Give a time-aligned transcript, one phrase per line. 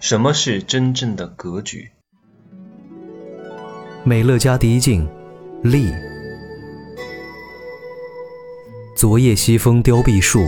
[0.00, 1.90] 什么是真正的格局？
[4.02, 5.06] 美乐家第一境，
[5.62, 5.92] 立。
[8.96, 10.40] 昨夜西风凋碧树，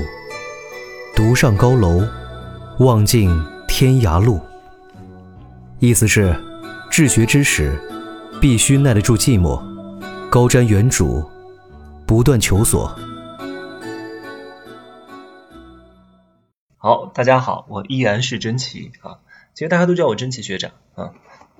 [1.14, 2.00] 独上高楼，
[2.78, 3.28] 望尽
[3.68, 4.40] 天涯路。
[5.80, 6.34] 意思是，
[6.90, 7.78] 治学之时，
[8.40, 9.62] 必须耐得住寂寞，
[10.30, 11.28] 高瞻远瞩，
[12.06, 12.90] 不断求索。
[16.78, 19.18] 好，大家好，我依然是真奇啊。
[19.54, 21.12] 其实大家都叫我真奇学长啊，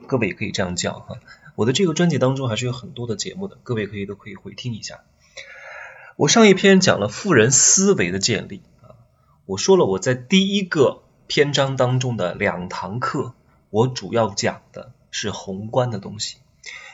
[0.06, 1.18] 各位也可以这样叫哈。
[1.54, 5.00] 我的这个专辑当中还是有很多的节目的，各位可以都可以回听一下。
[6.16, 8.96] 我上一篇讲了富人思维的建立啊，
[9.44, 13.34] 我说了我在第一个篇章当中的两堂课，
[13.70, 16.38] 我主要讲的是宏观的东西。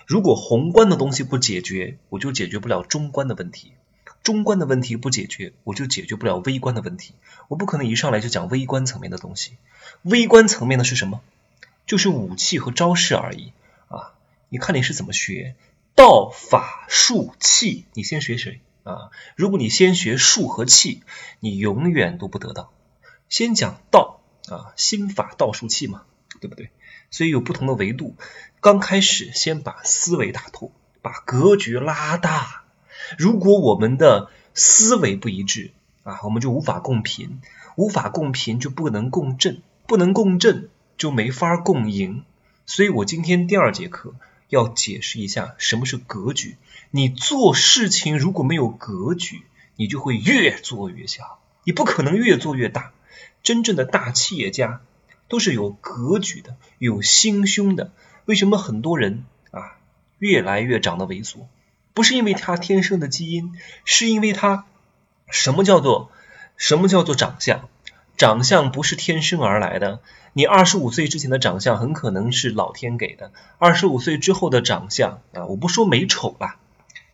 [0.07, 3.73] 如果宏观的东西不解决，我就解决不了中观的问题。
[4.23, 7.15] 中观的问题不解决，我就解决不了微观的问题。
[7.49, 9.57] 我不可能一上来就讲微观层面的东西。
[10.03, 11.21] 微观层面的是什么？
[11.87, 13.53] 就是武器和招式而已
[13.89, 14.13] 啊！
[14.51, 15.57] 你看你是怎么学
[15.95, 17.87] 道法术器？
[17.95, 19.11] 你先学谁啊？
[19.37, 21.03] 如果你先学术和器，
[21.41, 22.71] 你永远都不得到。
[23.29, 26.03] 先讲道啊，心法道术器嘛，
[26.41, 26.71] 对不对？
[27.11, 28.17] 所以有不同的维度。
[28.61, 32.65] 刚开始先把思维打透，把格局拉大。
[33.17, 37.41] 如果我们的思维不一致啊，我们就无法共频，
[37.77, 42.23] 无法共频就不能共振，不能共振就没法共赢。
[42.67, 44.15] 所以我今天第二节课
[44.51, 46.59] 要解释一下什么是格局。
[46.91, 52.93] 你做事情如果没有格局，你就会越做越小，你不可能越做越大。
[53.43, 54.83] 真正的大企业家
[55.27, 57.91] 都是有格局的，有心胸的。
[58.27, 59.79] 为什么很多人啊
[60.19, 61.47] 越来越长得猥琐？
[61.95, 63.55] 不是因为他天生的基因，
[63.87, 64.67] 是因为他
[65.31, 66.13] 什么叫做
[66.59, 67.71] 什么叫做长相？
[68.19, 70.01] 长相不是天生而来的。
[70.33, 76.59] 你二十五岁之前的长相很可能是老天给的，二十五岁之后的长相啊，我不说美丑吧，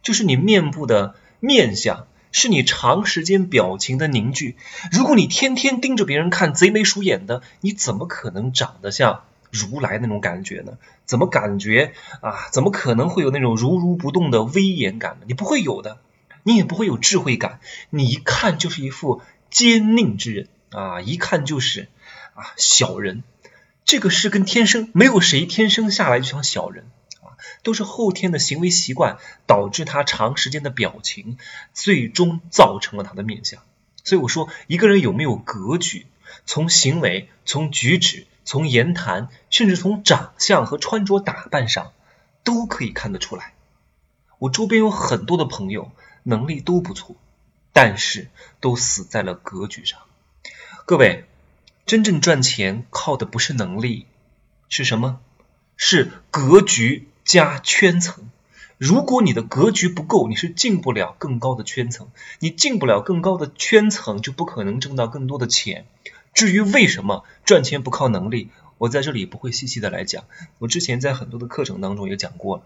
[0.02, 4.56] 就是你面部的面相，是你长时间表情的凝聚。
[4.90, 9.24] 如果你天天盯着别人看，贼眉鼠眼的，你怎么可能长得像？
[9.50, 10.78] 如来那种感觉呢？
[11.04, 12.48] 怎么感觉啊？
[12.50, 15.26] 怎么可能会有那种如如不动的威严感呢？
[15.28, 15.98] 你不会有的，
[16.42, 17.60] 你也不会有智慧感，
[17.90, 21.00] 你一看就是一副奸佞之人啊！
[21.00, 21.88] 一看就是
[22.34, 23.22] 啊小人。
[23.84, 26.90] 这个是跟天生没有谁天生下来就像小人
[27.22, 31.38] 啊，都是后天的行为习惯导致他长时间的表情，
[31.72, 33.62] 最终造成了他的面相。
[34.02, 36.06] 所以我说，一个人有没有格局，
[36.44, 38.26] 从行为，从举止。
[38.46, 41.92] 从言谈，甚至从长相和穿着打扮上，
[42.42, 43.54] 都可以看得出来。
[44.38, 45.92] 我周边有很多的朋友，
[46.24, 47.16] 能力都不错，
[47.72, 48.28] 但是
[48.60, 50.00] 都死在了格局上。
[50.86, 51.24] 各位，
[51.86, 54.04] 真正赚钱靠的不是能力，
[54.68, 55.18] 是什么？
[55.78, 58.28] 是格局加圈层。
[58.76, 62.10] 如果你的格局不够，你是进不了更高的圈层。
[62.38, 65.86] 你进不了更高的圈层，就不可能挣到更多的钱。
[66.34, 70.24] 至于为什么赚钱不靠能力，我在这里不会细细的来讲。
[70.58, 72.64] 我之前在很多的课程当中也讲过了，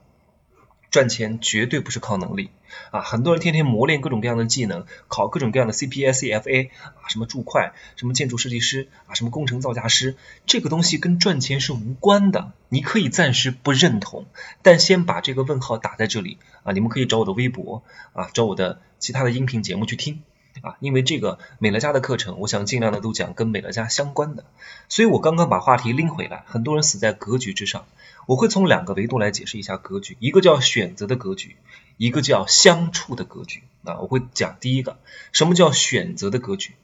[0.91, 2.51] 赚钱绝对不是靠能力
[2.91, 3.01] 啊！
[3.03, 10.17] 很多人天天磨练各种各样的技能，考各种各样的 CPA、CFA 啊，什么筑快，什么建筑设计师啊，什么工程造价师，
[10.47, 12.53] 这个东西跟赚钱是无关的。
[12.69, 14.27] 你可以暂时不认同，
[14.63, 16.73] 但先把这个问号打在这里啊！
[16.73, 17.83] 你们可以找我的微博
[18.13, 20.23] 啊，找我的其他的音频节目去听。
[20.61, 24.45] 啊，因为这个美乐家的课程，我想尽量的都讲跟美乐家相关的，
[24.89, 26.43] 所以我刚刚把话题拎回来。
[26.47, 27.87] 很多人死在格局之上，
[28.29, 31.57] 我会从两个维度来解释一下格局，一个叫选择的格局，
[31.97, 33.63] 一个叫相处的格局。
[33.85, 34.99] 啊，我会讲第一个，
[35.33, 36.75] 什么叫选择的格局？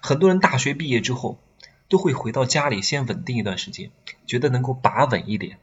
[0.00, 1.40] 很多人大学毕业之后，
[1.88, 3.90] 都会回到家里先稳定一段时间，
[4.24, 5.58] 觉得能够把稳一点，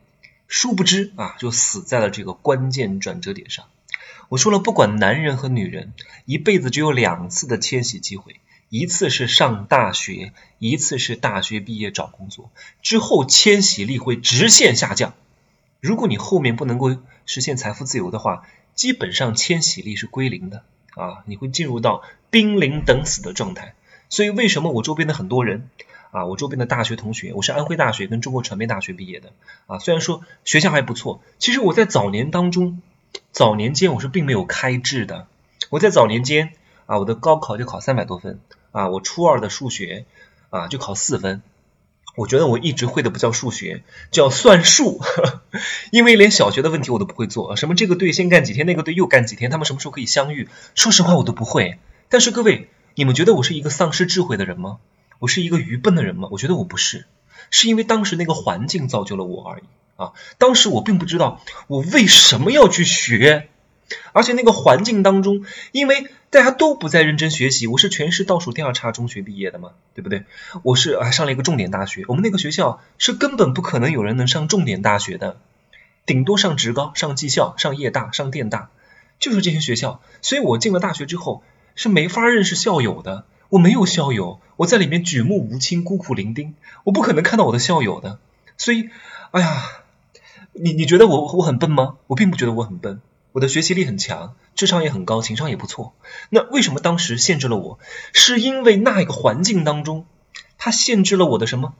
[0.49, 3.67] 殊不知啊，就死在了这个关键转折点上。
[4.27, 5.93] 我说了，不管男人和女人，
[6.25, 12.51] 一辈子只有两次的迁徙机会，一次是上大学，一次是大学毕业找工作，
[12.81, 15.13] 之后迁徙力会直线下降。
[15.81, 16.95] 如果你后面不能够
[17.25, 20.63] 实现财富自由的话，基本上迁徙力是归零的
[20.95, 23.75] 啊，你会进入到濒临等死的状态。
[24.07, 25.67] 所以为什么我周边的很多人
[26.11, 29.33] 啊，我周边的大学同学，我是安徽大学跟中国传媒大学毕业的
[29.67, 32.81] 啊，虽然说学校还不错，其实我在早年当中。
[33.33, 35.27] 早年间我是并没有开智的，
[35.69, 36.53] 我在早年间
[36.85, 38.39] 啊，我的高考就考三百多分
[38.71, 40.05] 啊，我初二的数学
[40.49, 41.41] 啊就考四分，
[42.15, 45.01] 我觉得我一直会的不叫数学，叫算术，
[45.91, 50.49] 因为连小学的问题我都不会做，什么这个队先干几天，那个队又干几天，他们什么时候可以相遇？
[50.75, 51.79] 说实话我都不会。
[52.09, 54.79] 但是各位，你们觉得我是一个丧失智慧的人吗？
[55.19, 56.27] 我是一个愚笨的人吗？
[56.31, 57.05] 我觉得我不是。
[57.49, 59.63] 是因为当时那个环境造就了我而已
[59.97, 60.13] 啊。
[60.37, 63.49] 当时我并不知道我为什么要去学，
[64.13, 70.23] 而且那个环境当中，因为大家都不在认真学习，我是全市倒数第二差中学毕业的嘛，对不对？
[70.63, 75.37] 我是还上了一个重点大学，我们那个学校是根本不可能有人能上重点大学的，
[76.05, 78.69] 顶多上职高、上技校、上夜大、上电大，
[79.19, 80.01] 就是这些学校。
[80.21, 81.43] 所以我进了大学之后
[81.75, 83.25] 是没法认识校友的。
[83.49, 86.53] 我没有校友，我在里面举目无亲，孤苦伶仃，
[86.85, 88.17] 我不可能看到我的校友的。
[88.57, 88.89] 所以，
[89.31, 89.61] 哎呀，
[90.53, 91.97] 你你觉得我我很笨吗？
[92.07, 93.01] 我并不觉得我很笨，
[93.31, 95.93] 我的学习力很强，智商也很高，情商也不错。
[96.29, 97.79] 那为什么当时限制了我？
[98.13, 100.05] 是因为那一个环境当中，
[100.57, 101.73] 它限制了我的什么？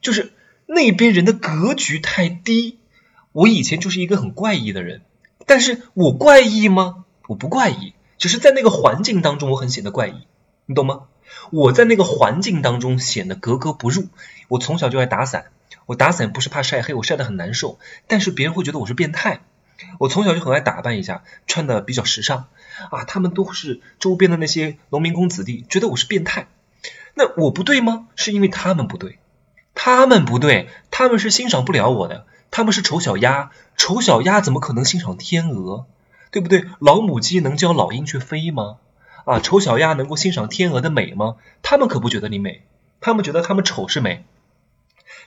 [0.00, 0.32] 就是
[0.66, 2.78] 那边人的格局太低。
[3.32, 5.02] 我以前就是一个很怪异的人，
[5.46, 7.04] 但是我怪异吗？
[7.26, 10.26] 我不怪异，只是在那个环境当中，我很显得怪异，
[10.66, 11.02] 你懂吗？
[11.50, 14.06] 我在那个环境当中显得格格不入。
[14.48, 15.46] 我从小就爱打伞，
[15.86, 17.78] 我打伞不是怕晒黑，我晒得很难受。
[18.06, 19.40] 但是别人会觉得我是变态。
[19.98, 22.48] 我从小就很爱打扮一下，穿的比较时尚
[22.90, 23.04] 啊。
[23.04, 26.48] 他们都是周边的那些农民工子弟，觉得我是变态。
[27.14, 28.08] 那我不对吗？
[28.16, 29.18] 是因为他们不对，
[29.74, 32.26] 他们不对，他们是欣赏不了我的。
[32.50, 35.86] 他们是丑小鸭，丑小鸭怎么可能欣赏天鹅？
[36.30, 36.64] 对不对？
[36.80, 38.78] 老母鸡能教老鹰去飞吗？
[39.24, 41.36] 啊，丑小鸭能够欣赏天鹅的美吗？
[41.62, 42.64] 他们可不觉得你美，
[43.00, 44.24] 他们觉得他们丑是美，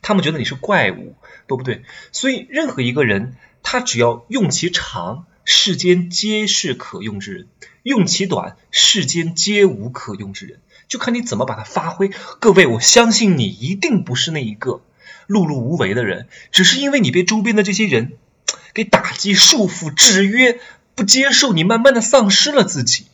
[0.02, 1.16] 他们觉得你是怪物，
[1.48, 1.84] 对不对？
[2.12, 3.36] 所以任何一个人，
[3.70, 7.48] 他只要用其长，世间皆是可用之人；
[7.84, 10.62] 用其短，世间皆无可用之人。
[10.88, 12.10] 就看你怎么把它发挥。
[12.40, 14.86] 各位，我相信你一定不是那一个
[15.28, 18.14] 碌碌无为的人，只是因为你被周边的这些人
[18.74, 20.62] 给打击、束缚、制约，
[20.96, 23.08] 不接受你，慢慢的丧失了自己。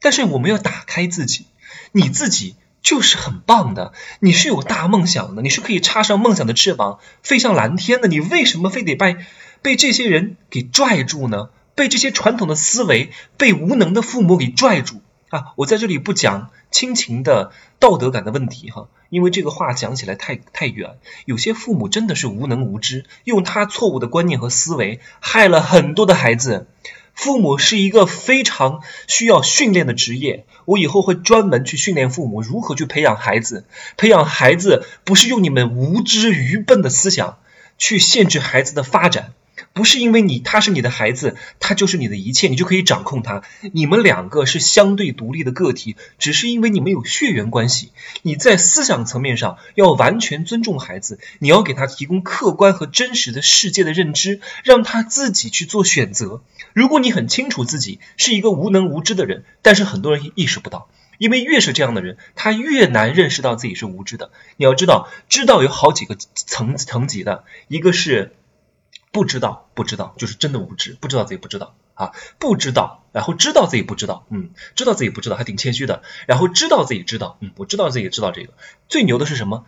[0.00, 1.46] 但是我们要打开自己，
[1.90, 8.06] 你自己就是很棒的，你是有大梦想的，你是可以插上梦想的翅膀飞向蓝天的。
[8.06, 9.16] 你为什么非得被
[9.62, 11.48] 被这些人给拽住呢？
[11.74, 15.00] 被这些传统的思维、被无能的父母给拽住
[15.30, 15.54] 啊！
[15.56, 20.98] 我在这里不讲亲情的道德感的问题哈，因为这个话讲起来太太远。
[21.24, 26.68] 有些父母真的是无能无知，用他错误的观念和思维害了很多的孩子。
[27.14, 33.66] 父母是一个非常需要训练的职业，我以后会专门去训练父母如何去培养孩子。
[33.96, 37.38] 培养孩子不是用你们无知愚笨的思想
[37.78, 39.32] 去限制孩子的发展。
[39.72, 43.42] 不是因为你他是你的孩子，他就是你的一切，你就可以掌控他。
[43.72, 47.92] 你们两个是相对独立的个体，只是因为你们有血缘关系。
[48.22, 56.42] 你在思想层面上要完全尊重孩子，你要给他提供客观和真实的世界的认知，让他自己去做选择。
[56.72, 60.88] 如果你很清楚自己是一个无能无知的人，但是很多人意识不到，
[61.18, 64.30] 因为越是这样的人，他越难认识到自己是无知的。
[64.56, 68.34] 你要知道，知道有好几个层层级的，一个是。
[69.12, 78.54] 不知道，不知道，就是真的无知，不知道自己不知道啊，不知道，然后知道自己不知道，嗯，知道自己不知道，还挺谦虚的，然后知道自己知道，嗯，我知道自己知道这个，
[78.88, 79.66] 最牛的是什么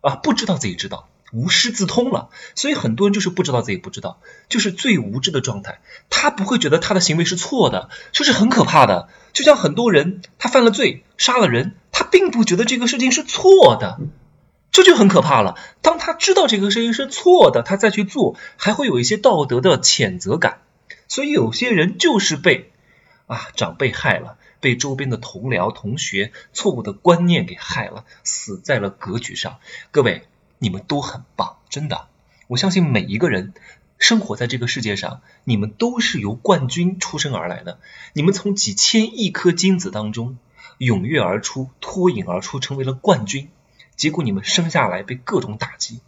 [0.00, 0.16] 啊？
[0.16, 9.10] 不知道自己知道，无师自通了，所以很多人就是不知道自己不知道，就是最无知的状态，他不会觉得他的行为是错的，这是很可怕的。
[9.34, 14.00] 就像很多人他犯了罪，杀了人，他并不觉得这个事情是错的。
[14.76, 15.56] 这就很可怕了。
[15.80, 20.60] 当他知道这个事情是错的，他再去做，还会有一些道德的谴责感。
[21.08, 22.70] 所以有些人就是被
[23.26, 29.60] 啊长辈害了，被周边的同僚、同学错误的观念给害了，死在了格局上。
[29.92, 32.08] 各位，你们都很棒，真的。
[32.46, 33.54] 我相信每一个人
[33.98, 37.78] 生活在这个世界上，你们都是由冠军出生而来的。
[38.12, 40.36] 你们从几千亿颗精子当中
[40.78, 43.48] 踊跃而出，脱颖而出，成为了冠军。
[43.96, 46.00] 结果你们生下来被各种打击，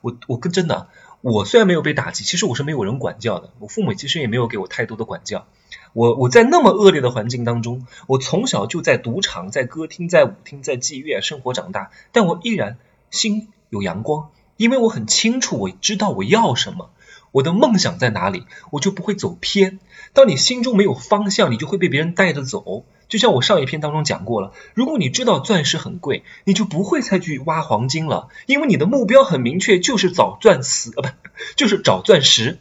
[0.00, 0.88] 我我跟真的，
[1.20, 5.46] 我虽然没有被打击，其实我是没有人管教的，我父母其实也没有给我太多的管教。
[5.92, 12.78] 我我在那么恶劣的环境当中，我从小就在赌场、在歌厅、在舞厅、在妓院生活长大，但我依然
[13.10, 16.90] 心有阳光，因为我很清楚，我知道我要什么，
[17.32, 19.78] 我的梦想在哪里，我就不会走偏。
[20.12, 22.84] 当你心中没有方向，你就会被别人带着走。
[23.08, 31.08] 就像我上一篇当中讲过了，如果你知道钻石很贵，你就不会再去挖黄金了，因为你的目标很明确，就是找钻石啊，不
[31.54, 32.58] 就是找钻石，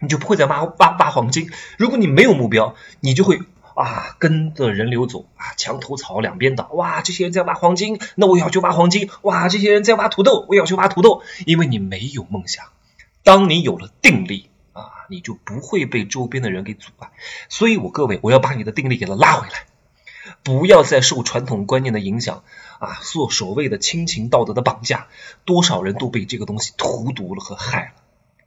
[0.00, 1.50] 你就不会再挖挖挖黄金。
[1.78, 3.40] 如果你没有目标，你就会
[3.74, 12.64] 啊跟着人流走啊，墙头草两边倒，哇，这些人在挖黄金，那我要去挖黄金，哇，这些人在挖土豆，我要去挖土豆，因为你没有梦想。
[13.22, 17.10] 当你有了定力啊，你就不会被周边的人给阻碍。
[17.48, 19.64] 所以，我各位，我要把你的定力给它拉回来。
[20.42, 22.44] 不要再受传统观念的影响
[22.78, 25.08] 啊，做所谓的亲情道德的绑架，
[25.44, 28.02] 多少人都被这个东西荼毒了和害了。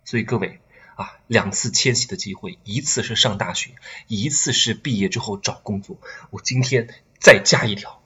[0.05, 0.59] 所以各位
[0.95, 3.71] 啊，两次迁徙的机会，一次是上大学，
[4.07, 5.97] 一次是毕业之后找工作。
[6.29, 8.01] 我今天再加一条，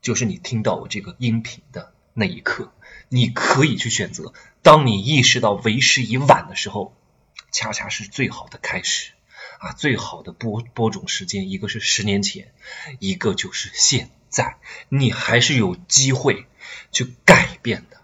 [0.00, 2.72] 就是你听到我这个音频的那一刻，
[3.08, 4.32] 你可以去选择。
[4.62, 6.94] 当你意识到为时已晚的时候，
[7.50, 9.12] 恰恰是最好的开始。
[9.58, 12.52] 啊，最好的播播种时间，一个是十年前，
[12.98, 14.56] 一个就是现在，
[14.88, 16.46] 你还是有机会
[16.92, 17.96] 去改变的，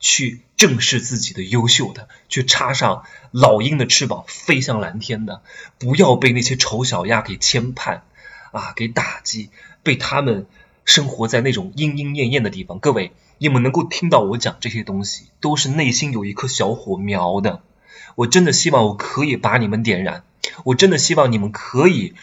[0.00, 5.42] 去正视自己的优秀的，去插上老鹰的翅膀飞向蓝天的，
[5.78, 8.00] 不要被那些丑小鸭给牵绊，
[8.52, 9.50] 啊，给打击，
[9.82, 10.46] 被他们
[10.84, 12.78] 生活在那种莺莺燕燕的地方。
[12.80, 17.62] 各位，你们能够听到我讲这些东西，都是内心有一颗小火苗的。
[18.16, 20.24] 我真的希望我可以把你们点燃。
[20.64, 22.14] 我真的希望你们可以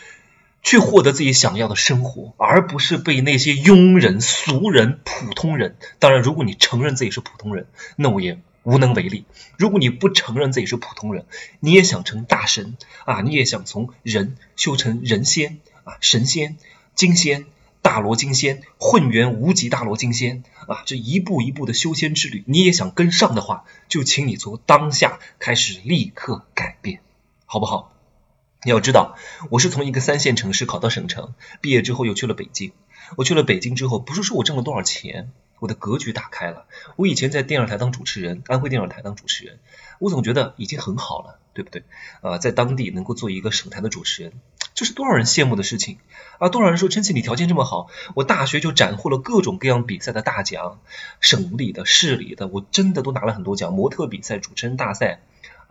[0.62, 5.76] 去获得自己想要的生活，而不是被那些庸人、俗人、普通人。
[6.00, 9.26] 当然，如果你承认自己是普通人，那我也无能为力。
[9.58, 11.26] 如果你不承认自己是普通人，
[11.60, 16.58] 你也想成大神啊，你也想从人修成人仙啊，神仙、
[16.96, 17.46] 金仙、
[17.82, 27.02] 大罗金仙、混元无极大罗金仙啊，这一步一步的修仙之旅，你也想跟上的话，就请你从当下开始立刻改变，
[27.46, 27.93] 好不好？
[28.66, 29.18] 你要知道，
[29.50, 32.72] 我是从一个三线城市考到省城，毕业之后又去了北京。
[33.18, 36.66] 我去了北京之后，不是说我挣了多少钱，我的格局打开了。
[36.96, 39.60] 我以前在电视台当主持人，安徽电视台当主持人，
[40.00, 41.84] 我总觉得已经很好了，对不对？
[42.22, 44.32] 啊，在当地能够做一个省台的主持人，
[44.74, 45.98] 这是多少人羡慕的事情
[46.40, 46.48] 啊！
[46.48, 50.80] 多少人说陈奇你条件这么好，我大学就斩获了各种各样比赛的大奖，
[51.20, 55.20] 省里的、市里的，我真的都拿了很多奖，模特比赛、主持人大赛。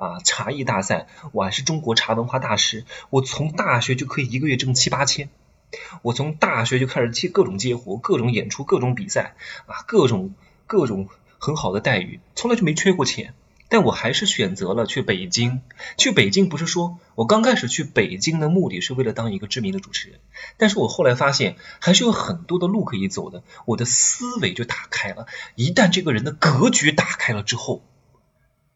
[0.02, 2.84] 啊，茶艺大赛，我还是中国茶文化大师。
[3.08, 5.30] 我从大学就可以一个月挣七八千，
[6.02, 10.34] 我从大学就开始接各种接活，各种演出，各种比赛，啊，各种
[10.66, 13.34] 各种很好的待遇，从来就没缺过钱。
[13.68, 15.62] 但我还是选择了去北京。
[15.96, 20.18] 去北京不是说我刚开始去北京的目的是为了当一个知名的主持人，
[20.56, 25.28] 但是我后来发现还是有很多的路可以走的，我的思维就打开了。
[25.54, 27.84] 一旦这个人的格局打开了之后。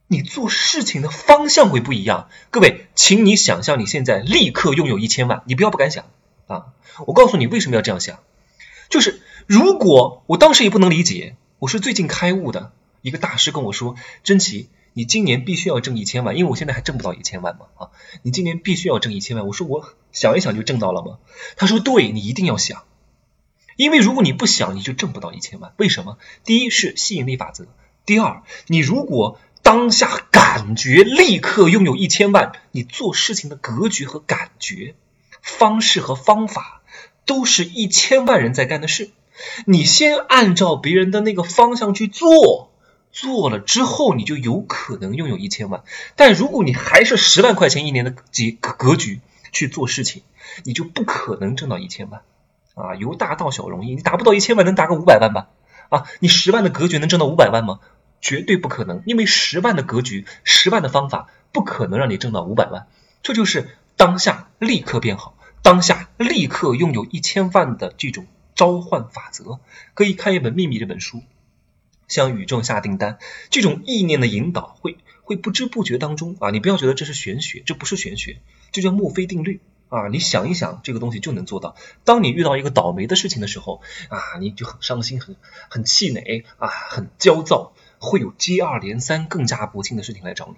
[0.08, 6.04] 你做事情的方向会不一样，各位，请你想象你现在立刻拥有一千万，你不要不敢想
[6.46, 6.66] 啊！
[7.06, 8.20] 我告诉你为什么要这样想，
[8.88, 12.70] 就是如果我当时也不能理解，我是最近开悟的
[13.02, 17.90] 一个大师跟我说：“真奇，你今年必须要挣一千万，因为我现在还挣不到一千万嘛啊！
[18.22, 21.18] 你今年必须要挣一千万。”我说：“我想一想就挣到了吗？”
[21.58, 22.84] 他说：“对，你一定要想，
[23.74, 25.72] 因为如果你不想，你就挣不到一千万。
[25.78, 26.16] 为什么？
[26.44, 27.66] 第一是吸引力法则，
[28.04, 29.40] 第二，你如果……
[29.66, 34.94] 当下感觉立刻拥有一千万，你做事情的格局和感觉、
[35.42, 36.82] 方式和方法，
[37.24, 39.10] 都是一千万人在干的事。
[39.64, 42.70] 你先按照别人的那个方向去做，
[43.10, 45.82] 做了之后，你就有可能拥有一千万。
[46.14, 49.20] 但如果你还是十万块钱一年的格格局
[49.50, 50.22] 去做事情，
[50.62, 52.22] 你就不可能挣到一千万。
[52.76, 55.48] 啊，由大到小容易，你达不到一千万，能达个五百万吧？
[55.88, 57.80] 啊，你十万的格局能挣到五百万吗？
[58.26, 62.88] 绝对不可能，因为十万的格局，十万的方法，不可能让你挣到五百万。
[63.22, 69.60] 这就是当下立刻变好，当下立刻拥有一千万的这种召唤法则。
[69.94, 71.22] 可以看一本《秘密》这本书，
[72.08, 73.18] 向宇宙下订单，
[73.48, 78.40] 这种意念的引导会会不知不觉当中啊，你不要觉得这是玄学，这不是玄学，
[78.72, 80.08] 这叫墨菲定律啊。
[80.08, 81.76] 你想一想，这个东西就能做到。
[82.02, 85.36] 当你遇到一个倒霉的事情的时候啊，你就很伤心，很
[85.70, 87.72] 很气馁啊，很焦躁。
[88.06, 90.54] 会有接二连三、更加不幸的事情来找你，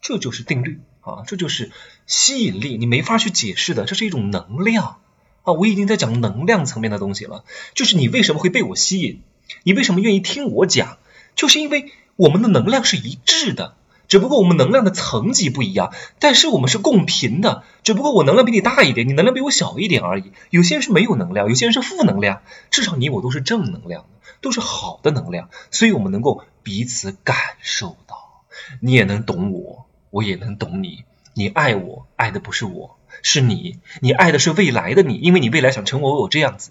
[0.00, 1.72] 这就是定律啊，这就是
[2.06, 4.98] 吸引力，你没法去解释的，这是一种能量
[5.42, 5.52] 啊。
[5.52, 9.22] 我已经在讲能量层面的东西了，就是你为什么会被我吸引，
[9.64, 10.98] 你为什么愿意听我讲，
[11.34, 13.74] 就是因为我们的能量是一致的，
[14.06, 20.32] 只不过我们能量的层级不一样，但是我们是共频的，只不过我能量比你大一点，你能量比我小一点而已。
[20.50, 24.04] 有些人是没有能量，有些人是负能量，至少你我都是正能量。
[24.40, 28.44] 都是好的能量，所以我们能够彼此感受到，
[28.80, 31.04] 你也能懂我，我也能懂你。
[31.34, 36.70] 你爱我，爱的不是我，是你，你爱的是未来的你，因为你未来想成为我这样子，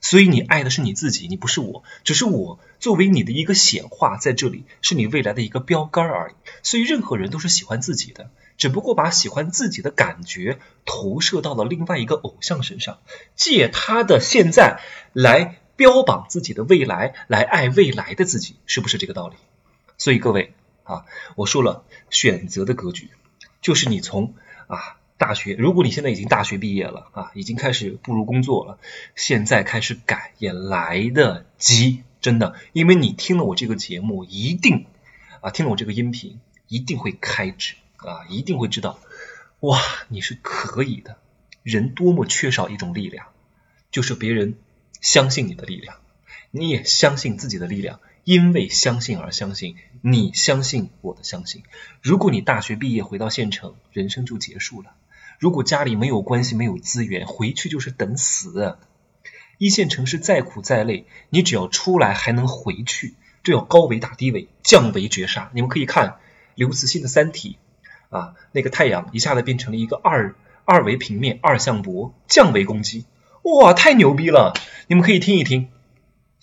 [0.00, 6.34] 所以你爱的是你自己，你不是我，只是我作为你的一个显化在这里，是你未来的一个标杆而已。
[6.62, 12.98] 所以任何人都是喜欢自己的，只不过把喜欢自己的感觉投射到了另外一个偶像身上，
[13.34, 14.78] 借他的现在
[15.12, 15.58] 来。
[15.76, 19.36] 标榜自己的未来来爱未来的自己，是不是这个道理？
[19.98, 21.04] 所以各位啊，
[21.36, 23.10] 我说了，选择的格局
[23.60, 24.34] 就是你从
[24.66, 28.78] 啊大学，如果你现在已经大学毕业了啊，已经开始步入工作了，
[29.14, 34.86] 现在开始改也来得及，真的，因为你听了我这个节目，一定
[35.40, 38.98] 啊，听了我这个音频，一定会开智啊，一定会知道，
[39.60, 41.16] 哇，你是可以的。
[41.62, 43.28] 人多么缺少一种力量，
[43.90, 44.58] 就是别人
[45.04, 45.98] 相信你的力量，
[46.50, 48.00] 你也相信自己的力量。
[48.24, 51.62] 因为相信而相信，你相信我的相信。
[52.00, 54.94] 如果你大学毕业回到县城，人生就结束了。
[55.38, 58.78] 如果家里没有关系、没有资源，回去就是等死。
[59.58, 65.50] 一线城市再苦再累，你只要出来还能回去，这叫高维打低维，降维绝杀。
[65.52, 66.16] 你们可以看
[66.54, 67.58] 刘慈欣的《三体》，
[68.16, 70.34] 啊，那个太阳一下子变成了一个二
[70.64, 73.04] 二维平面二向箔，降维攻击，
[73.44, 74.52] 哇，太牛逼了！
[74.88, 75.68] 你们可以听一听，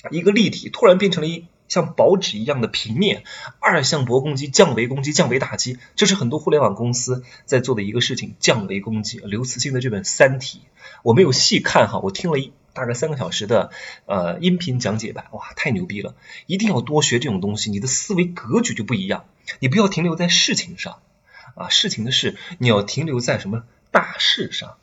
[0.09, 1.45] 一个立体突然变成了一。
[1.67, 3.23] 像薄纸一样的平面，
[3.61, 8.35] 二向箔攻击、降维攻击、降维打击，这是很多互联网公司在做的一个事情。
[8.41, 10.57] 降维攻击，刘慈欣的这本《三体》，
[11.01, 13.71] 我没有细看哈，我听了一大概三个小时的
[14.05, 16.13] 呃音频讲解版，哇，太牛逼了！
[16.45, 19.23] 一定要多学这种东西，你的思维格局就不一样。
[19.59, 20.99] 你不要停留在事情上
[21.55, 24.75] 啊，事情的事，你要停留在什么大事上。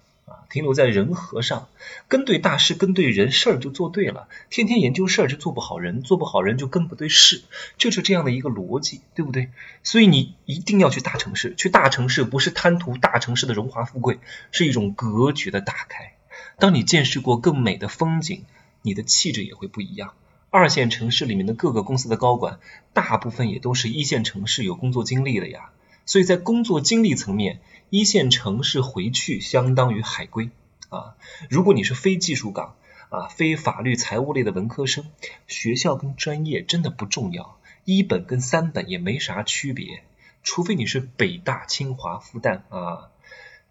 [0.51, 1.69] 停留在人和上，
[2.09, 4.29] 跟对大事，跟对人，事儿就做对了。
[4.51, 7.43] 天天研究事儿就做不好人，做不好人就跟不对事，
[7.77, 9.51] 就是这样的一个逻辑，对不对？
[9.83, 14.19] 所以你一定要去大城市，去大城市不是贪图大城市的荣华富贵，
[14.53, 16.15] 是一种格局的打开。
[16.59, 18.45] 当你见识过更美的风景，
[18.83, 20.15] 你的气质也会不一样。
[20.51, 22.59] 二线城市里面的各个公司的高管，
[22.95, 25.71] 大部分也都是一线城市有工作经历的呀。
[26.07, 30.51] 所以在工作经历层面，一线城市回去相当于海归
[30.91, 31.17] 啊。
[31.49, 32.75] 如果你是非技术岗
[33.09, 35.07] 啊，非法律财务类的文科生，
[35.47, 40.05] 学校跟专业真的不重要，一本跟三本也没啥区别。
[40.43, 43.09] 除非你是北大、清华、复旦啊，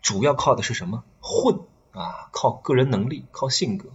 [0.02, 1.04] 主要靠的是什么？
[1.22, 1.60] 混
[1.92, 3.90] 啊，靠个人能力，靠性格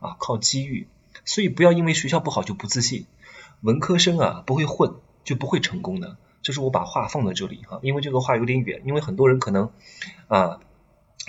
[0.00, 0.88] 啊，靠机遇。
[1.24, 3.06] 所以不要因为学校不好就不自信。
[3.60, 6.16] 文科生啊，不会混就不会成功的。
[6.42, 9.70] 就是我把话放在这里哈，因为这个话有点远，因为很多人可能
[10.28, 10.60] 啊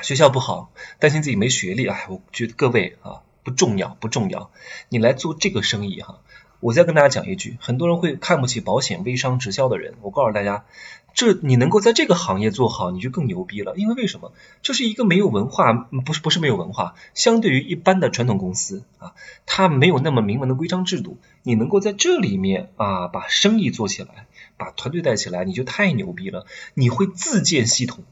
[0.01, 4.51] 学校不好，担心自己没学历，哎，我觉得各位啊不重要不重要，
[4.89, 6.19] 你来做这个生意哈，
[6.59, 10.65] 我再跟大家讲一句，很多人会看不起保险、微商、直销的人，我告诉大家，
[11.13, 14.31] 这你能够在这个行业做好，你就更牛逼了，因为为什么？
[14.62, 19.13] 这是一个没有文化，不是不是没有文化，相对于一般的传统公司啊，
[19.45, 24.27] 它没有那么明文的规章制度，你能够在这里面啊把生意做起来。
[24.62, 26.45] 把团队带起来，你就太牛逼了！
[26.76, 28.04] 你会自建系统，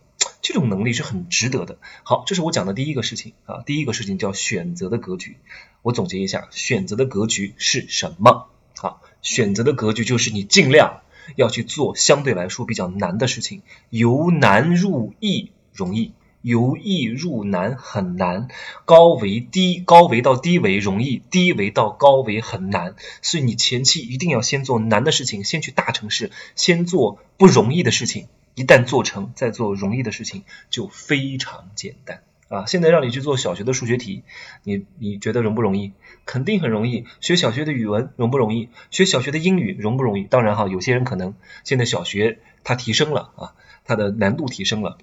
[0.41, 1.77] 这种能力是很值得的。
[2.01, 5.37] 好，这是我讲的第一个事情啊，第一个事情叫选择的格局。
[5.83, 8.49] 我总结一下，选择的格局是什么？
[8.75, 11.01] 好，选择的格局就是你尽量
[11.35, 16.13] 要去做相对来说比较难的事情，由难入易容易。
[16.41, 18.47] 由易入难很难，
[18.85, 32.65] 高维低高维到低维容易，低维到高维很难，所以你前期一定要先做难的事情，先去大城市，先做不容易的事情，一旦做成，再做容易的事情就非常简单啊！
[32.65, 34.23] 现在让你去做小学的数学题，
[34.63, 35.93] 你你觉得容不容易？
[36.25, 37.05] 肯定很容易。
[37.21, 38.69] 学小学的语文容不容易？
[38.91, 40.23] 学小学的英语容不容易？
[40.23, 44.97] 当然哈，有些人可能现在小学它提升了啊，它的难度提升了。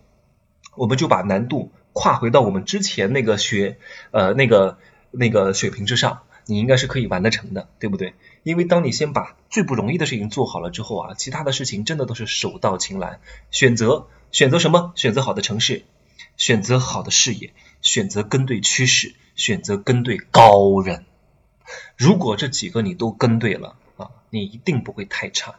[0.77, 3.79] 我们就把难度跨回到我们之前那个学
[4.11, 4.79] 呃那个
[5.11, 8.15] 那个水平之上，你应该是可以完得成的，对不对？
[8.43, 13.19] 因为当你先把最不容易的事情做好了之后啊，其他的事情真的都是手到擒来。
[13.51, 14.93] 选择选择什么？
[14.95, 15.85] 选择好的城市，
[16.37, 21.05] 选择好的事业，选择跟对趋势，选择跟对高人。
[21.97, 25.57] 如果这几个你都跟对了啊，你一定不会太差。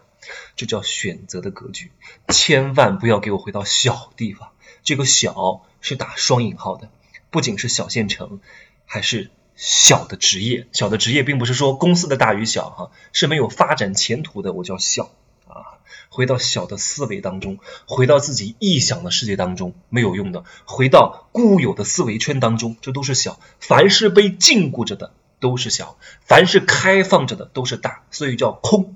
[0.55, 1.91] 这叫选择的格局，
[2.27, 4.49] 千万不要给我回到小地方。
[4.87, 6.89] 这个小是打双引号的，
[7.29, 8.39] 不仅是小县城，
[8.85, 10.69] 还是小的职业。
[10.71, 15.11] 小的职业并不是说公司的大与小哈，是没有发展前途的，我叫小
[15.49, 15.83] 啊。
[16.07, 23.41] 回到小的思维当中，回到自己臆想的世界当中没有用的，回到固有的思维圈当中，这都是小。
[23.59, 28.95] 凡是被禁锢着的都是小，凡是开放着的都是大，所以叫空。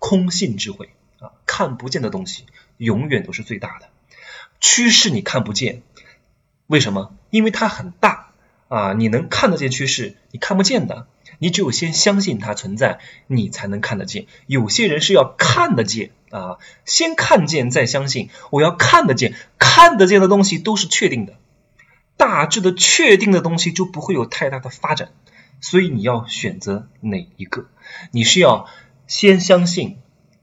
[0.00, 2.46] 空性智慧啊，看不见的东西
[2.76, 3.88] 永远都是最大的。
[4.60, 5.82] 趋势你看不见，
[6.66, 7.14] 为什么？
[7.30, 8.32] 因为它很大
[8.68, 8.92] 啊！
[8.92, 11.06] 你能看得见趋势，你看不见的。
[11.40, 14.26] 你只有先相信它存在，你才能看得见。
[14.46, 18.30] 有些人是要看得见啊，先看见再相信。
[18.50, 21.34] 我要看得见，看得见的东西都是确定的，
[22.16, 25.12] 大致的确定的东西就不会有太大的发展。
[25.60, 27.66] 所以你要选择哪一个？
[28.10, 28.68] 你是要
[29.06, 29.98] 先相信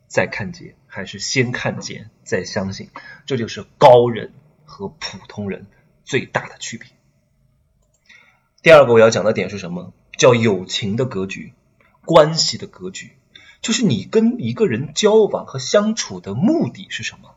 [0.08, 0.76] 再看见？
[0.96, 2.90] 还是先看见再相信，
[3.26, 4.32] 这就是高人
[4.64, 5.68] 和普通人
[6.06, 6.88] 最大的区别。
[8.62, 9.94] 第二个我要讲的点是什么？
[10.18, 11.52] 叫友情的格局，
[12.06, 13.18] 关系的格局，
[13.60, 17.36] 就是你跟一个人交往和相处的目的是什么？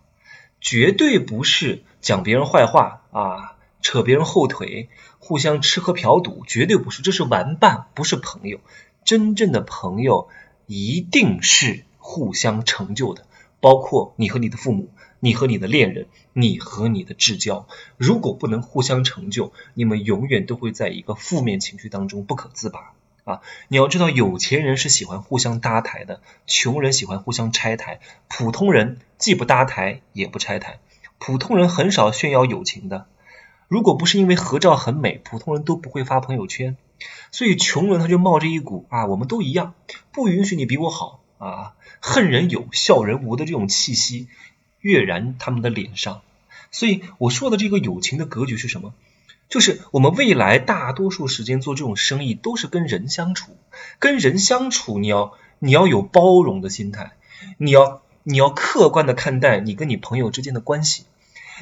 [0.61, 8.61] 绝对不是讲别人坏话啊，扯别人后腿，互相吃喝嫖赌，绝对不是，这是玩伴，不是朋友。
[9.05, 10.29] 真正的朋友
[10.67, 13.27] 一定是互相成就的，
[13.61, 14.91] 包括你和你的父母，
[15.21, 17.67] 你和你的恋人，你和你的至交。
[17.97, 22.93] 如果不能互相成就，你们永远都会在一个负面情绪当中不可自拔
[23.25, 23.41] 啊！
[23.69, 30.79] 你要知道，有钱人是喜欢互相搭台的，穷人喜欢互相拆台，普通人既不搭台也不拆台，
[31.19, 33.07] 普通人很少炫耀友情的。
[33.67, 36.77] 如果不是因为合照很美，普通人都不会发朋友圈。
[37.31, 39.75] 所以穷人他就冒着一股啊，我们都一样，
[40.11, 44.29] 不允许你比我好啊，恨人有，笑人无的这种气息
[44.81, 46.23] 跃然他们的脸上。
[46.71, 48.93] 所以我说的这个友情的格局是什么？
[49.49, 53.57] 就是我们未来大多数时间做这种生意都是跟人相处，
[53.99, 57.13] 跟人相处你要你要有包容的心态，
[57.57, 61.05] 你要你要客观的看待你跟你朋友之间的关系。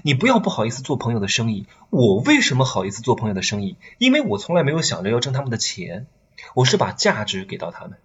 [0.02, 1.66] 你不要不好意思做朋友的生意。
[1.90, 3.76] 我为什么好意思做朋友的生意？
[3.98, 6.06] 因为我从来没有想着要挣他们的钱，
[6.54, 7.98] 我是把价值给到他们。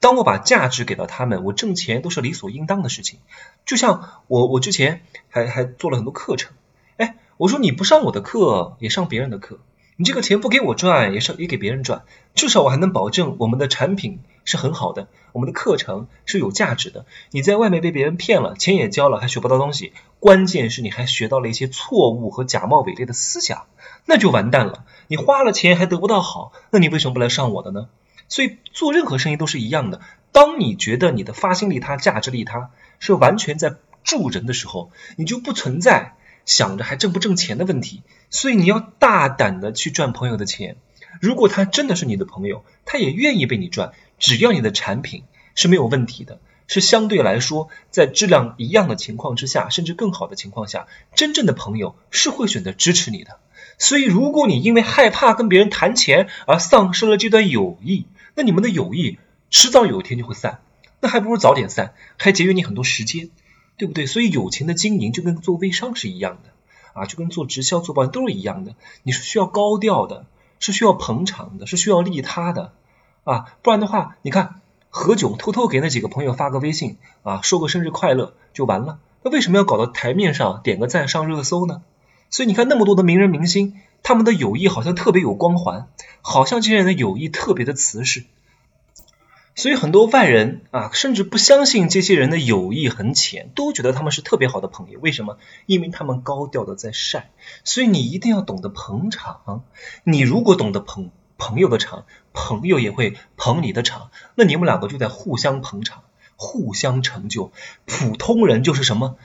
[0.00, 3.18] 当我把价值给到他们，我挣钱都是理所应当的事情。
[3.64, 6.52] 就像我，我之前还还做了很多课程。
[6.96, 9.58] 哎，我说你不上我的课，也上别人的课。
[9.98, 12.04] 你这个钱不给我赚，也是也给别人赚。
[12.34, 17.06] 至少我还能保证我们的产品是很好的，我们的课程是有价值的。
[17.30, 19.94] 你在外面被别人骗了，钱也交了，还学不到东西。
[20.20, 23.64] 关键是你还学到了一些错误和假冒伪劣的思想，
[24.04, 24.84] 那就完蛋了。
[25.08, 27.88] 你花了钱还得不到好，那你为什么不来上我的呢？
[28.28, 30.00] 所以做任何生意都是一样的。
[30.32, 38.02] 当你觉得你的发心利他、价值利他是完全在助人的时候，你就不存在想着还挣不挣钱的问题。
[38.28, 40.76] 所以你要大胆的去赚朋友的钱。
[41.20, 53.38] 如果他真的是你的朋友，他也愿意被你赚，只要你的产品是没有问题的，是相对来说在质量一样的情况之下，甚至更好的情况下，真正的朋友是会选择支持你的。
[53.78, 59.18] 所以，如果你因为害怕跟别人谈钱而丧失了这段友谊，那你们的友谊
[59.50, 60.60] 迟早有一天就会散，
[61.00, 63.30] 那还不如早点散，还节约你很多时间，
[63.76, 64.06] 对不对？
[64.06, 66.50] 所以，友情的经营就跟做微商是一样的。
[66.98, 70.24] 啊，就跟做直销、做保险都是一样的，你是需要高调的，
[70.60, 72.72] 是需要捧场的，是需要利他的
[73.24, 81.82] 啊，不然的话，你看何炅偷偷给那几个朋友发个微信啊，说个生日快乐就完了，那为什么要搞到台面上点个赞上热搜呢？
[82.30, 85.88] 所以你看那么多的名人明星，他们的友谊好像特别有光环，
[86.22, 88.24] 好像这些人的友谊特别的瓷实。
[89.54, 95.00] 所以很多外人啊，甚至不相信这些人的友谊很浅，都觉得他们是特别好的朋友。
[95.00, 95.38] 为什么？
[95.64, 97.30] 因为他们高调的在晒。
[97.64, 99.64] 所以你一定要懂得捧场。
[100.04, 106.02] 你如果懂得捧朋友的场，朋友也会捧你的场，那你们两个就在互相捧场，
[106.36, 107.50] 互相成就。
[107.86, 109.16] 普通人就是什么？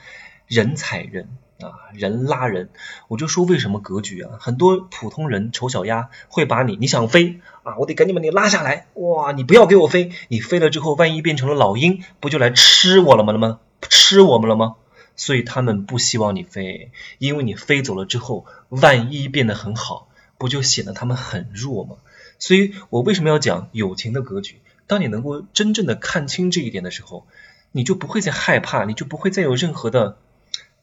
[0.46, 1.28] 人踩人。
[1.62, 2.70] 啊，人拉人，
[3.08, 4.32] 我就说为什么格局啊？
[4.40, 13.32] 很多普通人丑小鸭会把你，你想飞啊，我得赶紧把你拉下来，哇，你不要给我飞，你飞了之后，万一变成了老鹰，不就来吃我了吗？
[13.32, 13.60] 了吗？
[13.88, 14.76] 吃我们了吗？
[15.14, 21.96] 所以他们不希望你飞，因为你飞走了之后，万一变得很好，不就显得他们很弱吗？
[22.38, 24.60] 所以我为什么要讲友情的格局？
[24.86, 27.26] 当你能够真正的看清这一点的时候，
[27.70, 30.16] 你就不会再害怕，你就不会再有任何的。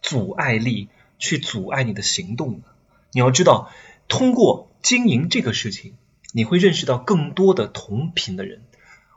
[0.02, 2.68] 阻碍力去阻碍你的行动的。
[3.12, 3.72] 你要知道，
[4.08, 5.96] 通过经营这个事情，
[6.34, 8.62] 你会认识到更多的同频的人。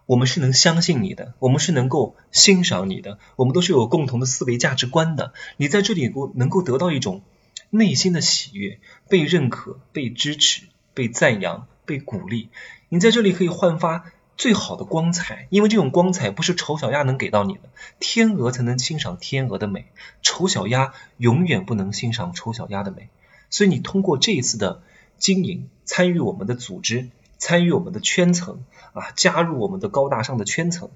[0.06, 5.32] 我们是能相信你的，我们是能够欣赏你的，我们都是有共同的思维价值观的。
[5.56, 7.22] 你在这里够能够得到一种
[7.70, 12.48] 内心的喜悦，被认可、被支持、被赞扬、被鼓励。
[12.88, 14.12] 你在这里可以焕发。
[14.42, 17.60] 最好的光彩，因为这种光彩不是丑小鸭能给到你的，
[18.00, 19.86] 天鹅才能欣赏天鹅的美，
[20.20, 23.08] 丑小鸭永远不能欣赏丑小鸭的美。
[23.50, 24.82] 所以你通过这一次的
[25.16, 30.90] 经营，参与我们的组织，参与我们的圈层啊，加入我们的高大上的圈层，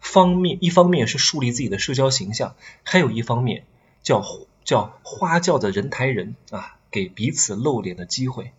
[0.00, 3.64] 方面一方面是树立自己的社交形象，还有一方面
[4.02, 4.24] 叫
[4.64, 8.50] 叫花轿的人抬人啊，给彼此露脸的机会。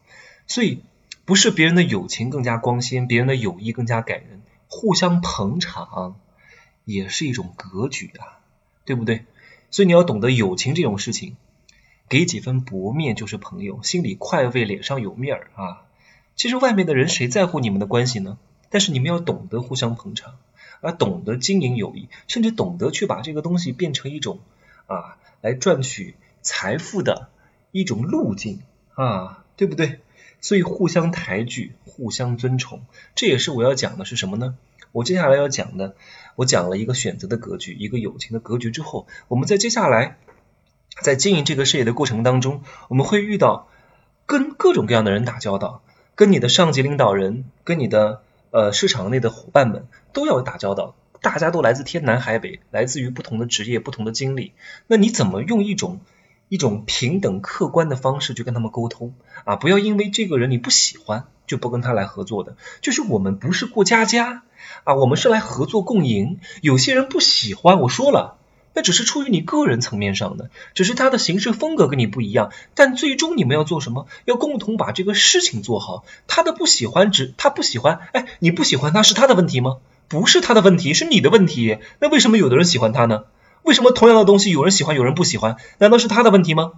[0.47, 0.81] 所以。
[1.29, 6.19] 不是别人的友情更加光鲜，别人的友谊更加感人，互相捧场
[6.85, 8.39] 也是一种格局啊，
[8.83, 9.25] 对不对？
[9.69, 11.37] 所以你要懂得友情这种事情，
[12.09, 15.83] 给几分薄面就是朋友，心里快慰，脸上有面儿啊。
[16.35, 18.39] 其实外面的人谁在乎你们的关系呢？
[18.71, 20.33] 但是你们要懂得互相捧场，
[20.81, 24.39] 啊，懂得经营友谊，甚至懂得去把这个东西变成一种
[24.87, 27.29] 啊，来赚取财富的
[27.71, 28.63] 一种路径
[28.95, 29.99] 啊，对不对？
[30.41, 32.83] 所以互相抬举，互相尊崇，
[33.15, 34.55] 这也是我要讲的是什么呢？
[34.91, 35.95] 我接下来要讲的，
[36.35, 40.17] 我讲了一个选择的格局，一个友情的格局之后，我们在接下来
[41.01, 43.67] 在经营这个事业的过程当中，我们会遇到
[44.25, 45.83] 跟各种各样的人打交道，
[46.15, 54.53] 跟你的上级领导人，跟你的呃市场内的伙伴们都要打交道，大家都来自天南海北，来自于不同的职业、不同的经历，
[54.87, 55.99] 那你怎么用一种？
[56.49, 59.13] 一种平等客观的方式去跟他们沟通
[59.45, 62.57] 啊，不要因为这个人你不喜欢就不跟他来合作的。
[62.81, 64.43] 就是我们不是过家家
[64.83, 66.39] 啊，我们是来合作共赢。
[66.61, 68.37] 有些人不喜欢，我说了，
[68.73, 72.51] 那只是出于你个人层面上的，只是他的行事风格跟你不一样。
[72.73, 74.07] 但最终你们要做什么？
[74.25, 76.03] 要共同把这个事情做好。
[76.27, 79.77] 他的不喜欢只他不喜欢，哎，你不喜欢他是他的问题吗？
[80.07, 81.77] 不是他的问题，是你的问题。
[81.99, 83.25] 那为什么有的人喜欢他呢？
[83.69, 85.57] 为什么同样的东西有人喜欢有人不喜欢？
[85.77, 86.71] 难道是他的问题吗？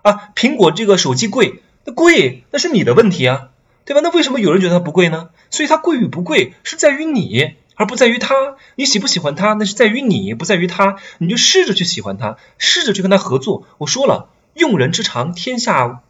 [0.00, 3.50] 啊，苹果这个手机贵，那贵那是你的问题啊，
[3.84, 4.00] 对吧？
[4.02, 5.28] 那为什么有人觉得它不贵呢？
[5.50, 8.34] 所以它贵与不贵是在于你，而不在于他。
[8.76, 10.96] 你喜不喜欢它，那是在于你，不在于他。
[11.18, 13.66] 你就试着去喜欢它，试着去跟他合作。
[13.76, 16.00] 我说了，用人之长，天下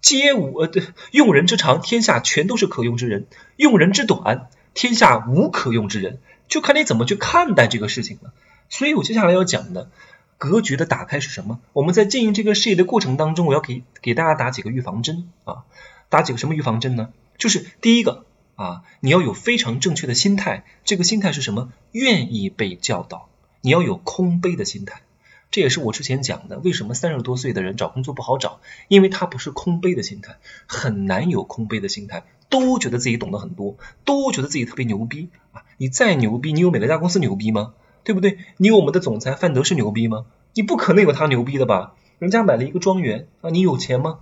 [0.00, 3.22] 皆无呃对，用人之长，天下全都是可用之人；
[3.56, 6.20] 用人之短，天下无可用之人。
[6.46, 8.32] 就看你怎么去看待这个事情了。
[8.72, 9.90] 所以我接下来要讲的
[10.38, 11.60] 格局的打开是什么？
[11.74, 15.64] 我们在经营这个事业的过程当中，我要给给大家打几个预防针啊，
[16.08, 17.10] 打几个什么预防针呢？
[17.36, 18.24] 就是第一个
[18.56, 21.70] 啊，你要有非常正确的心态，这个心态是什么？
[21.92, 23.28] 愿意被教导，
[23.60, 25.02] 你要有空杯的心态。
[25.50, 28.60] 这也是我之前讲的，为什么三十多岁的人找工作不好找？
[28.88, 35.62] 因为他不是空杯的心态，很难有空杯的心态，都觉得自己懂得很多，都觉得自己特别牛逼啊！
[35.76, 37.74] 你再牛逼，你有美乐家公司牛逼吗？
[38.04, 38.38] 对不对？
[38.56, 40.26] 你有我们的总裁范德是牛逼吗？
[40.54, 41.94] 你不可能有他牛逼的吧？
[42.18, 44.20] 人家买了一个庄园啊，你有钱吗？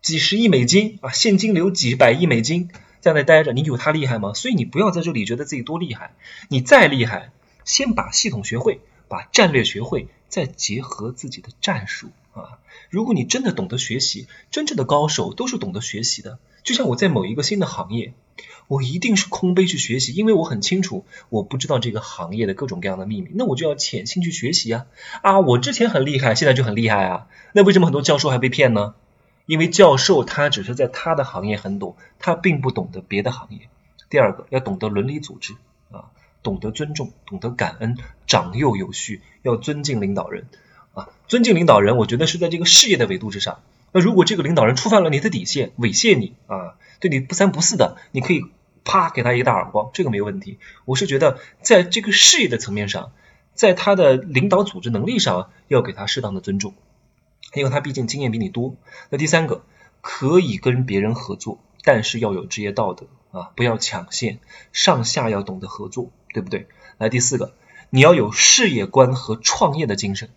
[0.00, 4.32] 几十亿美金啊，现金流几百亿美金在那待着，你有他厉害吗？
[4.34, 6.14] 所以你不要在这里觉得自己多厉害，
[6.48, 7.30] 你再厉害，
[7.64, 12.58] 先把系统学会，把战略学会，再结合自己的战术啊。
[12.90, 16.38] 如果你真的懂得学习，真正的高手都是懂得学习的。
[16.62, 18.14] 就像我在某一个新的行业。
[18.68, 24.86] 我一定是空杯去学习，因为我很清楚我不知道这个行业的各种各样的秘密，那我就要潜心去学习啊！
[25.20, 27.26] 啊，我之前很厉害，现在就很厉害啊！
[27.52, 28.94] 那为什么很多教授还被骗呢？
[29.44, 33.68] 因为教授他只是在他的行业很懂，他并不懂得别的行业。
[34.08, 35.54] 第二个要懂得伦理组织
[35.90, 36.06] 啊，
[36.42, 40.46] 懂得尊重，懂得感恩，长幼有序，要尊敬领导人
[40.94, 41.10] 啊！
[41.28, 43.60] 尊敬领导人，我觉得是在这个事业的维度之上。
[43.92, 48.42] 那如果这个领导人触犯了你的底线，猥亵你啊，对你不三不四的，你可以
[48.84, 50.58] 啪给他一个大耳光，这个没有问题。
[50.86, 53.12] 我是觉得在这个事业的层面上，
[53.54, 56.74] 在他的领导组织能力上要给他适当的尊重，
[57.54, 58.76] 因为他毕竟经验比你多。
[59.10, 59.62] 那第三个，
[60.00, 64.38] 可以跟别人合作，但是要有职业道德啊，不要抢线，
[64.72, 66.66] 上下要懂得合作，对不对？
[66.96, 67.54] 来第四个，
[67.90, 70.30] 你要有事业观和创业的精神。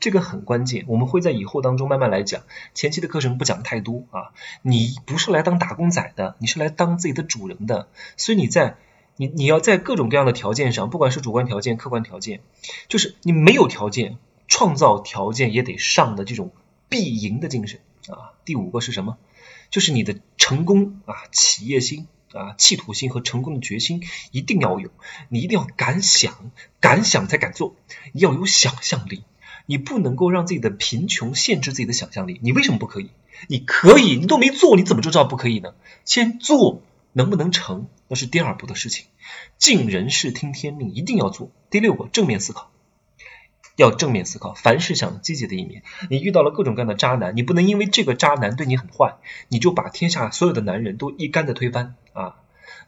[0.00, 2.42] 这个很关键，我们会在以后当中慢慢来讲。
[2.72, 4.30] 前期的课程不讲太多啊，
[4.62, 7.88] 你不是来当打工仔的，你是来当自己的主人的。
[8.16, 8.76] 所以你在
[9.16, 12.40] 你你要在各种各样的条件上，不管是主观条件、客观条件，
[12.86, 16.52] 就是你没有条件，创造条件也得上的这种
[16.88, 18.34] 必赢的精神啊。
[18.44, 19.18] 第五个是什么？
[19.70, 24.90] 就是你的成功啊，企业心啊，企图心和成功的决心一定要有，
[25.28, 27.74] 你一定要敢想，敢想才敢做，
[28.12, 29.24] 要有想象力。
[29.70, 33.10] 你不能够让自己的贫穷限制自己的想象力，你为什么不可以？
[33.48, 35.74] 你可以，你都没做，你怎么就知道不可以呢？
[36.06, 36.80] 先做，
[37.12, 39.04] 能不能成，那是第二步的事情。
[39.58, 41.50] 尽人事，听天命，一定要做。
[41.68, 42.70] 第六个，正面思考，
[43.76, 45.82] 要正面思考，凡事想积极的一面。
[46.08, 49.16] 你遇到了各种各样的渣男，你不能因为这个渣男对你很坏，
[49.48, 52.36] 你就把天下所有的男人都一竿子推翻啊，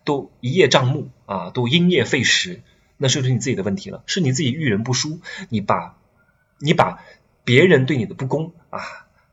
[0.04, 2.62] 都一叶障目啊，都因噎废食，
[2.96, 4.02] 那是不是你自己的问题了？
[4.06, 5.99] 是你自己遇人不淑，你把。
[6.61, 7.03] 你把
[7.44, 8.81] 别人对你的不公啊，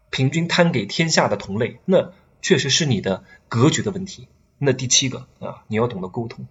[0.10, 4.28] 平均摊给天下的同类，那确实是你的格局的问题。
[4.58, 6.48] 那第七个啊，你要懂得沟通，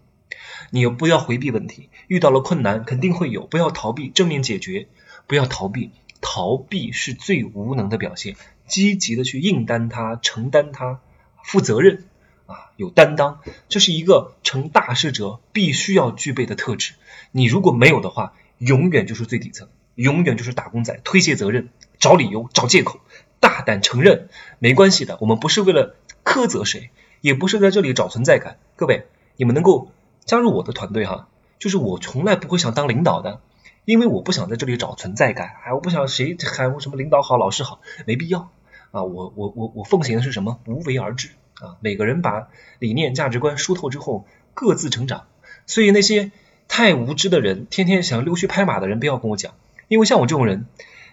[0.71, 4.87] 你又不要回避问题，遇到了困难肯定会有，不要逃避，正面解决，
[5.27, 8.37] 不要逃避，逃避是最无能的表现，
[8.69, 11.01] 积极的去应担它，承担它，
[11.43, 12.05] 负责任
[12.47, 16.93] 啊，有担当，这是一个成大事者必须要具备的特质。
[17.33, 19.69] 你如果没有的话，永远就是最底层。
[19.97, 23.01] 永远就是打工仔，推卸责任，找理由，找借口，
[23.41, 24.29] 大胆承认，
[24.61, 25.19] 没关系的。
[25.21, 28.59] 我们不是为了苛责谁，也不是在这里找存在感。
[28.77, 29.07] 各位，
[29.37, 29.91] 你们能够
[30.25, 31.27] 加入我的团队哈，
[31.59, 33.41] 就是我从来不会想当领导的，
[33.85, 38.51] 因为我不想在这里找存在感，哎，我不想谁喊我什么领导好，老师好，没必要。
[38.93, 40.61] 啊，我我我我奉行的是什么？
[40.67, 41.31] 无为而治
[41.61, 41.77] 啊！
[41.81, 45.27] 每个人把理念价值观疏透之后，各自成长。
[45.67, 46.31] 所以那些
[46.69, 49.55] 太无知的人，天天想溜须拍马的人，不要跟我讲，
[49.89, 50.67] 因为像我这种人，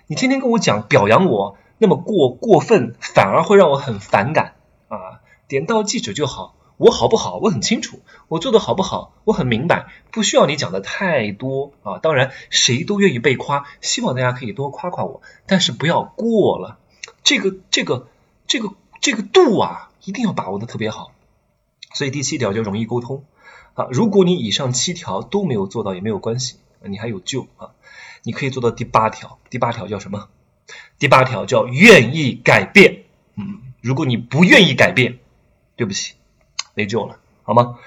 [0.08, 4.56] 你天天跟我讲表扬我，那么过过分，反而会让我很反感
[4.88, 5.22] 啊！
[5.48, 6.56] 点到即止就好。
[6.78, 7.38] 我好不好？
[7.38, 9.14] 我很清楚，我做的好不好？
[9.26, 12.00] 我很明白，不需要你讲的太多啊。
[12.00, 16.80] 当然，谁都愿意被夸，希望大家可以多夸夸我，但是不要过了。
[17.24, 18.08] 这个、这个、
[18.48, 21.12] 这个、这个度啊，一定要把握的特别好。
[21.94, 23.24] 所以第七条就容易沟通
[23.76, 23.88] 啊。
[23.92, 27.70] 如果你以上七条都没有做到也没有关系，你还有救啊。
[28.24, 29.40] 你可以做到第八条。
[29.50, 30.30] 第八条叫什么？
[30.98, 33.04] 第八条叫愿意改变。
[33.36, 35.20] 嗯，如果你不愿意改变，
[35.76, 36.16] 对不起。
[36.74, 37.78] 没救了，好吗？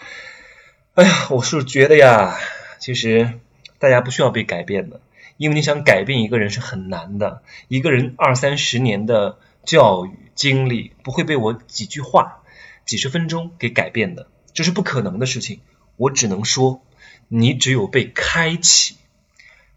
[0.94, 2.38] 哎呀，我是觉得呀，
[2.78, 3.40] 其实
[3.78, 5.00] 大家不需要被改变的，
[5.36, 7.42] 因为你想改变一个人是很难的。
[7.68, 12.42] 一个人二三十年的教育经历不会被我几句话、
[12.84, 15.60] 几十分钟给改变的，这是不可能的事情。
[15.96, 16.82] 我只能说，
[17.28, 18.96] 你只有被开启。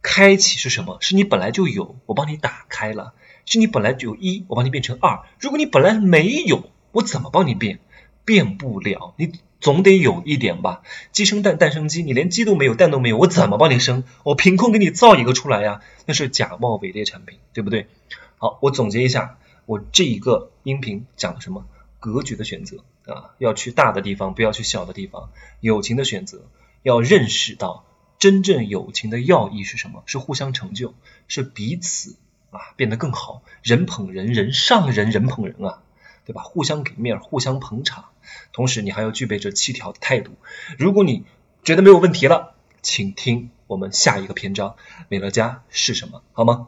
[0.01, 0.97] 开启是什么？
[1.01, 3.13] 是你本来就有，我帮你打开了；
[3.45, 5.23] 是你本来就有一，我帮你变成二。
[5.39, 7.79] 如果你本来没有，我怎么帮你变？
[8.25, 10.83] 变不了，你总得有一点吧？
[11.11, 14.03] 鸡生蛋，蛋生鸡，你连鸡都没有，蛋都没有，我怎么帮你生？
[14.23, 15.81] 我凭空给你造一个出来呀？
[16.05, 17.87] 那是假冒伪劣产品，对不对？
[18.37, 21.65] 好，我总结一下，我这一个音频讲的什么？
[21.99, 25.31] 格局的选择啊，要去大的地方，不要去小的地方。
[25.59, 26.43] 友情的选择，
[26.81, 27.83] 要认识到
[28.19, 30.03] 真正友情的要义是什么？
[30.05, 30.93] 是互相成就，
[31.27, 32.17] 是彼此
[32.51, 35.81] 啊变得更好，人捧人，人上人，人捧人啊。
[36.25, 36.43] 对吧？
[36.43, 38.09] 互相给面，互相捧场，
[38.53, 40.33] 同时你还要具备这七条的态度。
[40.77, 41.25] 如果你
[41.63, 42.53] 觉得没有问题了，
[42.83, 44.75] 请听我们下一个篇章，
[45.07, 46.21] 美乐家是什么？
[46.33, 46.67] 好吗？